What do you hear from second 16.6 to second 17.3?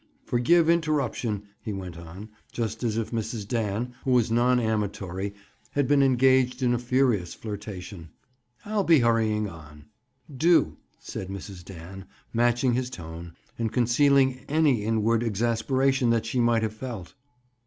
have felt.